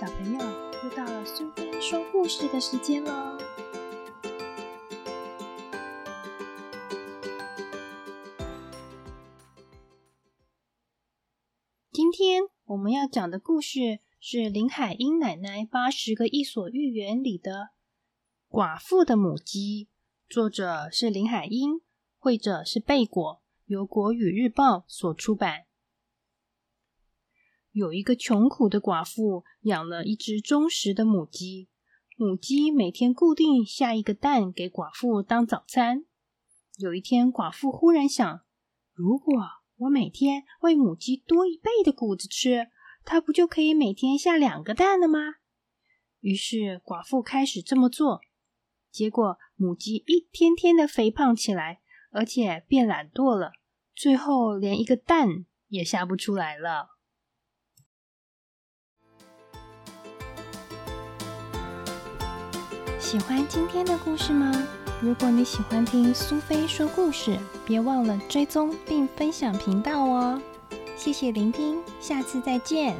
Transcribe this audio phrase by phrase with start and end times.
[0.00, 0.38] 小朋友，
[0.82, 3.36] 又到了苏菲说故事的时间喽！
[11.92, 17.52] 今天我们要讲的故事是林海音奶奶《八十个伊索寓言》里的
[18.48, 19.88] 《寡妇的母鸡》，
[20.34, 21.82] 作者是林海音，
[22.16, 25.66] 绘者是贝果，由国语日报所出版。
[27.80, 31.70] 有一个穷苦的寡妇，养了一只忠实的母鸡。
[32.18, 36.04] 母鸡每天固定下一个蛋给寡妇当早餐。
[36.76, 38.42] 有一天，寡妇忽然想：
[38.92, 39.32] 如果
[39.78, 42.68] 我每天喂母鸡多一倍的谷子吃，
[43.02, 45.36] 它不就可以每天下两个蛋了吗？
[46.20, 48.20] 于是，寡妇开始这么做。
[48.90, 51.80] 结果，母鸡一天天的肥胖起来，
[52.12, 53.52] 而且变懒惰了，
[53.94, 56.99] 最后连一个蛋也下不出来了。
[63.10, 64.52] 喜欢今天的故事吗？
[65.00, 70.40] 如果你喜欢听苏菲说故事，别忘了追踪并分享频道哦。
[70.96, 72.94] 谢谢聆听，下次再见。